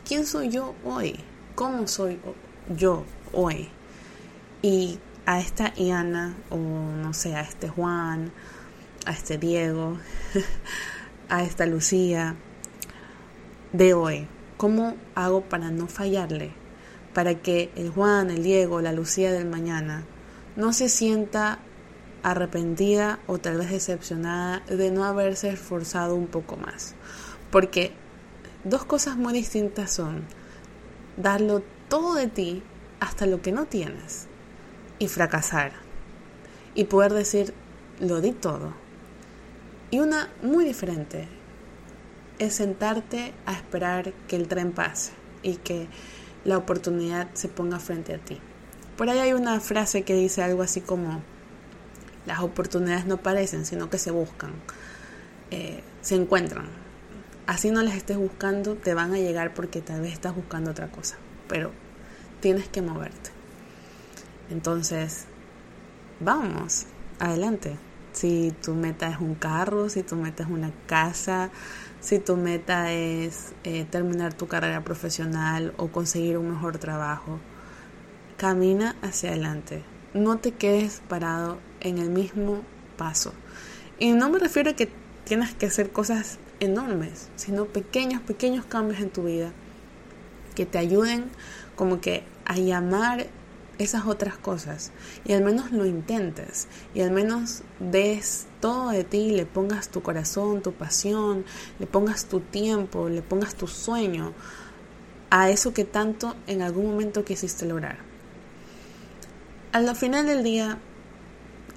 ¿Quién 0.05 0.27
soy 0.27 0.49
yo 0.49 0.75
hoy? 0.85 1.21
¿Cómo 1.55 1.87
soy 1.87 2.19
yo 2.77 3.05
hoy? 3.33 3.69
Y 4.61 4.99
a 5.25 5.39
esta 5.39 5.73
Iana, 5.77 6.37
o 6.51 6.57
no 6.57 7.15
sé, 7.15 7.37
a 7.37 7.43
este 7.43 7.69
Juan, 7.69 8.33
a 9.05 9.13
este 9.13 9.39
Diego, 9.39 9.99
a 11.29 11.45
esta 11.45 11.67
Lucía 11.67 12.35
de 13.73 13.95
hoy, 13.95 14.27
¿cómo 14.57 14.97
hago 15.15 15.43
para 15.43 15.71
no 15.71 15.87
fallarle? 15.87 16.51
Para 17.15 17.37
que 17.37 17.71
el 17.77 17.91
Juan, 17.91 18.31
el 18.31 18.43
Diego, 18.43 18.81
la 18.81 18.91
Lucía 18.91 19.31
del 19.31 19.47
mañana 19.47 20.05
no 20.57 20.73
se 20.73 20.89
sienta 20.89 21.59
arrepentida 22.23 23.21
o 23.27 23.39
tal 23.39 23.59
vez 23.59 23.71
decepcionada 23.71 24.61
de 24.67 24.91
no 24.91 25.05
haberse 25.05 25.51
esforzado 25.51 26.17
un 26.17 26.27
poco 26.27 26.57
más. 26.57 26.95
Porque 27.51 27.93
dos 28.65 28.85
cosas 28.85 29.17
muy 29.17 29.33
distintas 29.33 29.93
son 29.93 30.25
darlo 31.17 31.63
todo 31.89 32.15
de 32.15 32.27
ti 32.27 32.63
hasta 33.01 33.27
lo 33.27 33.43
que 33.43 33.53
no 33.53 33.67
tienes 33.67 34.27
y 34.99 35.09
fracasar 35.09 35.73
y 36.75 36.85
poder 36.85 37.13
decir 37.13 37.55
lo 38.01 38.21
di 38.21 38.33
todo. 38.33 38.73
Y 39.91 40.01
una 40.01 40.31
muy 40.43 40.65
diferente 40.65 41.29
es 42.39 42.55
sentarte 42.55 43.33
a 43.47 43.53
esperar 43.53 44.13
que 44.27 44.37
el 44.37 44.49
tren 44.49 44.73
pase 44.73 45.13
y 45.43 45.57
que 45.57 45.89
la 46.45 46.59
oportunidad 46.59 47.29
se 47.35 47.49
ponga 47.49 47.79
frente 47.79 48.15
a 48.15 48.19
ti. 48.19 48.41
Por 48.97 49.11
ahí 49.11 49.19
hay 49.19 49.33
una 49.35 49.61
frase 49.61 50.03
que 50.03 50.15
dice 50.15 50.43
algo 50.43 50.63
así 50.63 50.81
como, 50.81 51.23
las 52.27 52.41
oportunidades 52.41 53.07
no 53.07 53.19
parecen, 53.19 53.67
sino 53.67 53.91
que 53.91 53.99
se 53.99 54.11
buscan, 54.11 54.53
eh, 55.51 55.83
se 56.01 56.17
encuentran. 56.17 56.67
Así 57.47 57.71
no 57.71 57.83
las 57.83 57.95
estés 57.95 58.17
buscando, 58.17 58.75
te 58.75 58.95
van 58.95 59.13
a 59.13 59.19
llegar 59.19 59.55
porque 59.55 59.81
tal 59.81 60.01
vez 60.01 60.13
estás 60.13 60.35
buscando 60.35 60.71
otra 60.71 60.91
cosa, 60.91 61.17
pero 61.47 61.73
tienes 62.41 62.69
que 62.69 62.83
moverte. 62.83 63.31
Entonces, 64.51 65.27
vamos, 66.21 66.87
adelante. 67.19 67.77
Si 68.13 68.55
tu 68.63 68.75
meta 68.75 69.11
es 69.11 69.19
un 69.21 69.35
carro, 69.35 69.91
si 69.91 70.03
tu 70.03 70.17
meta 70.17 70.43
es 70.43 70.49
una 70.49 70.73
casa, 70.87 71.51
si 72.01 72.19
tu 72.19 72.37
meta 72.37 72.91
es 72.93 73.53
eh, 73.63 73.85
terminar 73.85 74.33
tu 74.33 74.49
carrera 74.49 74.83
profesional 74.83 75.75
o 75.77 75.89
conseguir 75.89 76.39
un 76.39 76.51
mejor 76.51 76.79
trabajo, 76.79 77.39
Camina 78.37 78.97
hacia 79.01 79.31
adelante. 79.31 79.83
No 80.13 80.39
te 80.39 80.53
quedes 80.53 81.01
parado 81.09 81.59
en 81.81 81.97
el 81.97 82.11
mismo 82.11 82.63
paso. 82.99 83.33
Y 83.99 84.13
no 84.13 84.29
me 84.29 84.39
refiero 84.39 84.71
a 84.71 84.77
que 84.77 84.91
tienes 85.25 85.55
que 85.55 85.65
hacer 85.65 85.91
cosas 85.91 86.39
enormes, 86.61 87.29
sino 87.37 87.65
pequeños, 87.65 88.21
pequeños 88.21 88.67
cambios 88.67 89.01
en 89.01 89.09
tu 89.09 89.25
vida 89.25 89.53
que 90.55 90.67
te 90.67 90.77
ayuden 90.79 91.31
como 91.77 92.01
que 92.01 92.25
a 92.45 92.57
llamar 92.57 93.27
esas 93.79 94.07
otras 94.07 94.37
cosas 94.37 94.93
y 95.25 95.33
al 95.33 95.43
menos 95.43 95.71
lo 95.73 95.85
intentes 95.85 96.69
y 96.95 97.01
al 97.01 97.11
menos 97.11 97.63
des 97.79 98.47
todo 98.61 98.91
de 98.91 99.05
ti, 99.05 99.31
le 99.31 99.47
pongas 99.47 99.89
tu 99.89 100.03
corazón, 100.03 100.63
tu 100.63 100.73
pasión, 100.73 101.45
le 101.79 101.87
pongas 101.87 102.27
tu 102.27 102.41
tiempo, 102.41 103.09
le 103.09 103.23
pongas 103.23 103.55
tu 103.55 103.67
sueño 103.67 104.33
a 105.31 105.51
eso 105.51 105.75
que 105.75 105.85
tanto 105.85 106.37
en 106.47 106.63
algún 106.63 106.87
momento 106.87 107.25
quisiste 107.25 107.67
lograr. 107.67 108.16
Al 109.77 109.95
final 109.95 110.25
del 110.25 110.43
día, 110.43 110.79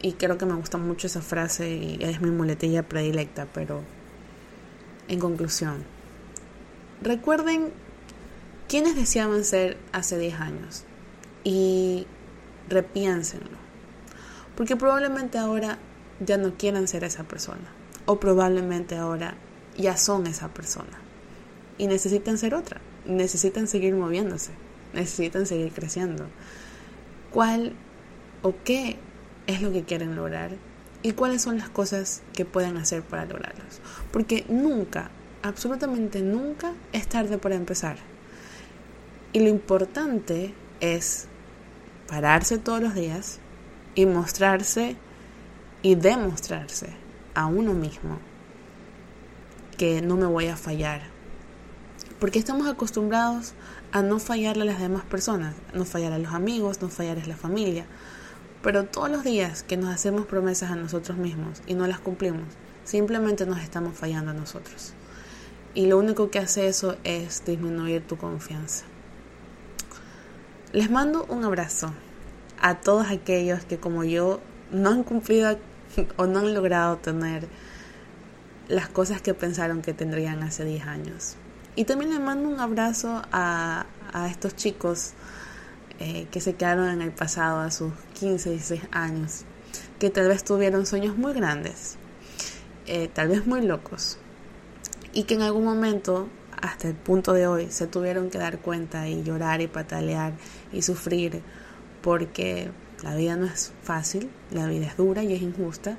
y 0.01 0.13
creo 0.13 0.37
que 0.37 0.45
me 0.45 0.53
gusta 0.53 0.77
mucho 0.77 1.07
esa 1.07 1.21
frase 1.21 1.69
y 1.69 1.97
es 1.99 2.21
mi 2.21 2.31
muletilla 2.31 2.87
predilecta, 2.87 3.45
pero 3.53 3.81
en 5.09 5.19
conclusión, 5.19 5.83
recuerden 7.01 7.73
quiénes 8.69 8.95
deseaban 8.95 9.43
ser 9.43 9.75
hace 9.91 10.17
10 10.17 10.39
años 10.39 10.85
y 11.43 12.07
repiénsenlo, 12.69 13.57
porque 14.55 14.77
probablemente 14.77 15.37
ahora 15.37 15.77
ya 16.25 16.37
no 16.37 16.53
quieran 16.53 16.87
ser 16.87 17.03
esa 17.03 17.25
persona 17.25 17.69
o 18.05 18.17
probablemente 18.17 18.95
ahora 18.95 19.35
ya 19.77 19.97
son 19.97 20.25
esa 20.25 20.47
persona 20.53 21.01
y 21.77 21.87
necesitan 21.87 22.37
ser 22.37 22.55
otra, 22.55 22.79
necesitan 23.05 23.67
seguir 23.67 23.93
moviéndose, 23.93 24.53
necesitan 24.93 25.45
seguir 25.45 25.73
creciendo. 25.73 26.27
¿Cuál 27.31 27.73
o 28.41 28.55
qué 28.63 28.97
es 29.47 29.61
lo 29.61 29.71
que 29.71 29.83
quieren 29.83 30.15
lograr 30.15 30.51
y 31.01 31.13
cuáles 31.13 31.41
son 31.41 31.57
las 31.57 31.69
cosas 31.69 32.21
que 32.33 32.45
pueden 32.45 32.77
hacer 32.77 33.03
para 33.03 33.25
lograrlos. 33.25 33.81
Porque 34.11 34.45
nunca, 34.49 35.11
absolutamente 35.43 36.21
nunca 36.21 36.73
es 36.91 37.07
tarde 37.07 37.37
para 37.37 37.55
empezar. 37.55 37.97
Y 39.31 39.39
lo 39.39 39.47
importante 39.47 40.53
es 40.79 41.27
pararse 42.07 42.57
todos 42.57 42.81
los 42.81 42.95
días 42.95 43.39
y 43.95 44.05
mostrarse 44.05 44.95
y 45.81 45.95
demostrarse 45.95 46.89
a 47.35 47.45
uno 47.45 47.73
mismo 47.73 48.19
que 49.77 50.01
no 50.01 50.17
me 50.17 50.25
voy 50.25 50.47
a 50.47 50.57
fallar. 50.57 51.01
Porque 52.19 52.39
estamos 52.39 52.67
acostumbrados 52.67 53.53
a 53.91 54.01
no 54.01 54.19
fallarle 54.19 54.63
a 54.63 54.65
las 54.65 54.79
demás 54.79 55.05
personas, 55.05 55.55
no 55.73 55.85
fallar 55.85 56.11
a 56.11 56.19
los 56.19 56.33
amigos, 56.33 56.81
no 56.81 56.89
fallar 56.89 57.17
a 57.17 57.25
la 57.25 57.37
familia. 57.37 57.85
Pero 58.61 58.85
todos 58.85 59.09
los 59.09 59.23
días 59.23 59.63
que 59.63 59.77
nos 59.77 59.93
hacemos 59.93 60.25
promesas 60.25 60.71
a 60.71 60.75
nosotros 60.75 61.17
mismos 61.17 61.61
y 61.65 61.75
no 61.75 61.87
las 61.87 61.99
cumplimos, 61.99 62.47
simplemente 62.83 63.45
nos 63.45 63.59
estamos 63.59 63.97
fallando 63.97 64.31
a 64.31 64.33
nosotros. 64.33 64.93
Y 65.73 65.87
lo 65.87 65.97
único 65.97 66.29
que 66.29 66.39
hace 66.39 66.67
eso 66.67 66.97
es 67.03 67.45
disminuir 67.45 68.05
tu 68.05 68.17
confianza. 68.17 68.85
Les 70.73 70.91
mando 70.91 71.25
un 71.29 71.45
abrazo 71.45 71.93
a 72.61 72.75
todos 72.75 73.07
aquellos 73.07 73.63
que 73.63 73.77
como 73.77 74.03
yo 74.03 74.41
no 74.71 74.89
han 74.89 75.03
cumplido 75.03 75.57
o 76.17 76.27
no 76.27 76.39
han 76.39 76.53
logrado 76.53 76.97
tener 76.97 77.47
las 78.67 78.89
cosas 78.89 79.21
que 79.21 79.33
pensaron 79.33 79.81
que 79.81 79.93
tendrían 79.93 80.43
hace 80.43 80.65
10 80.65 80.85
años. 80.85 81.35
Y 81.75 81.85
también 81.85 82.11
les 82.11 82.19
mando 82.19 82.49
un 82.49 82.59
abrazo 82.59 83.21
a, 83.31 83.85
estos 84.29 84.55
chicos 84.55 85.13
eh, 85.99 86.27
que 86.31 86.41
se 86.41 86.55
quedaron 86.55 86.89
en 86.89 87.01
el 87.01 87.11
pasado 87.11 87.59
a 87.59 87.71
sus 87.71 87.93
15, 88.19 88.49
16 88.49 88.81
años, 88.91 89.45
que 89.97 90.09
tal 90.09 90.27
vez 90.27 90.43
tuvieron 90.43 90.85
sueños 90.85 91.17
muy 91.17 91.33
grandes, 91.33 91.97
eh, 92.85 93.09
tal 93.13 93.29
vez 93.29 93.47
muy 93.47 93.61
locos, 93.61 94.17
y 95.13 95.23
que 95.23 95.35
en 95.35 95.41
algún 95.41 95.63
momento, 95.63 96.27
hasta 96.61 96.89
el 96.89 96.95
punto 96.95 97.33
de 97.33 97.47
hoy, 97.47 97.71
se 97.71 97.87
tuvieron 97.87 98.29
que 98.29 98.37
dar 98.37 98.59
cuenta 98.59 99.07
y 99.07 99.23
llorar 99.23 99.61
y 99.61 99.67
patalear 99.67 100.33
y 100.73 100.81
sufrir 100.81 101.41
porque 102.01 102.71
la 103.03 103.15
vida 103.15 103.35
no 103.35 103.45
es 103.45 103.71
fácil, 103.83 104.29
la 104.51 104.67
vida 104.67 104.87
es 104.87 104.97
dura 104.97 105.23
y 105.23 105.33
es 105.33 105.41
injusta 105.41 105.97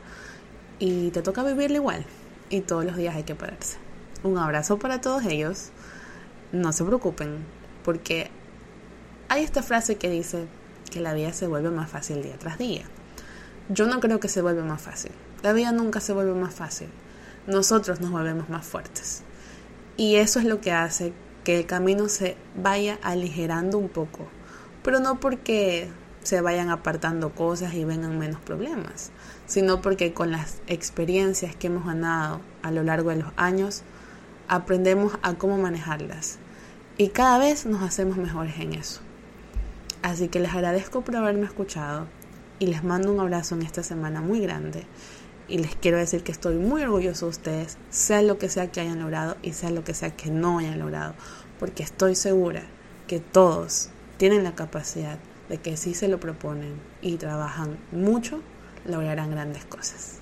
y 0.78 1.10
te 1.10 1.22
toca 1.22 1.42
vivirla 1.42 1.76
igual 1.76 2.04
y 2.50 2.60
todos 2.60 2.84
los 2.84 2.96
días 2.96 3.16
hay 3.16 3.22
que 3.22 3.34
pararse. 3.34 3.78
Un 4.22 4.36
abrazo 4.36 4.78
para 4.78 5.00
todos 5.00 5.24
ellos. 5.24 5.70
No 6.52 6.72
se 6.72 6.84
preocupen 6.84 7.38
porque 7.84 8.30
hay 9.28 9.44
esta 9.44 9.62
frase 9.62 9.96
que 9.96 10.10
dice 10.10 10.46
que 10.90 11.00
la 11.00 11.14
vida 11.14 11.32
se 11.32 11.46
vuelve 11.46 11.70
más 11.70 11.90
fácil 11.90 12.22
día 12.22 12.38
tras 12.38 12.58
día. 12.58 12.82
Yo 13.68 13.86
no 13.86 14.00
creo 14.00 14.20
que 14.20 14.28
se 14.28 14.42
vuelva 14.42 14.64
más 14.64 14.82
fácil. 14.82 15.12
La 15.42 15.52
vida 15.52 15.72
nunca 15.72 16.00
se 16.00 16.12
vuelve 16.12 16.34
más 16.34 16.54
fácil. 16.54 16.88
Nosotros 17.46 18.00
nos 18.00 18.10
volvemos 18.10 18.48
más 18.48 18.66
fuertes. 18.66 19.22
Y 19.96 20.16
eso 20.16 20.38
es 20.38 20.44
lo 20.44 20.60
que 20.60 20.72
hace 20.72 21.12
que 21.44 21.58
el 21.58 21.66
camino 21.66 22.08
se 22.08 22.36
vaya 22.56 22.98
aligerando 23.02 23.78
un 23.78 23.88
poco. 23.88 24.28
Pero 24.82 25.00
no 25.00 25.20
porque 25.20 25.88
se 26.22 26.40
vayan 26.40 26.68
apartando 26.68 27.34
cosas 27.34 27.74
y 27.74 27.84
vengan 27.84 28.18
menos 28.18 28.40
problemas, 28.40 29.10
sino 29.46 29.80
porque 29.80 30.12
con 30.12 30.30
las 30.30 30.58
experiencias 30.66 31.56
que 31.56 31.68
hemos 31.68 31.86
ganado 31.86 32.40
a 32.62 32.70
lo 32.70 32.82
largo 32.82 33.10
de 33.10 33.16
los 33.16 33.32
años, 33.36 33.82
aprendemos 34.48 35.12
a 35.22 35.34
cómo 35.34 35.56
manejarlas 35.56 36.38
y 36.98 37.08
cada 37.08 37.38
vez 37.38 37.64
nos 37.64 37.82
hacemos 37.82 38.18
mejores 38.18 38.58
en 38.58 38.74
eso. 38.74 39.00
Así 40.02 40.28
que 40.28 40.40
les 40.40 40.52
agradezco 40.52 41.02
por 41.02 41.16
haberme 41.16 41.44
escuchado 41.44 42.06
y 42.58 42.66
les 42.66 42.84
mando 42.84 43.12
un 43.12 43.20
abrazo 43.20 43.54
en 43.54 43.62
esta 43.62 43.82
semana 43.82 44.20
muy 44.20 44.40
grande 44.40 44.84
y 45.50 45.58
les 45.58 45.74
quiero 45.74 45.98
decir 45.98 46.22
que 46.22 46.32
estoy 46.32 46.56
muy 46.56 46.82
orgulloso 46.82 47.26
de 47.26 47.30
ustedes, 47.30 47.76
sea 47.90 48.22
lo 48.22 48.38
que 48.38 48.48
sea 48.48 48.70
que 48.70 48.80
hayan 48.80 49.00
logrado 49.00 49.36
y 49.42 49.52
sea 49.52 49.70
lo 49.70 49.84
que 49.84 49.94
sea 49.94 50.16
que 50.16 50.30
no 50.30 50.58
hayan 50.58 50.78
logrado, 50.78 51.14
porque 51.58 51.82
estoy 51.82 52.14
segura 52.14 52.62
que 53.08 53.18
todos 53.18 53.90
tienen 54.16 54.44
la 54.44 54.54
capacidad 54.54 55.18
de 55.48 55.58
que 55.58 55.76
si 55.76 55.94
se 55.94 56.06
lo 56.06 56.20
proponen 56.20 56.74
y 57.02 57.16
trabajan 57.16 57.76
mucho, 57.90 58.40
lograrán 58.86 59.30
grandes 59.32 59.64
cosas. 59.64 60.18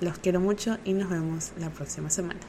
Los 0.00 0.18
quiero 0.18 0.40
mucho 0.40 0.78
y 0.84 0.92
nos 0.92 1.08
vemos 1.08 1.52
la 1.58 1.70
próxima 1.70 2.10
semana. 2.10 2.40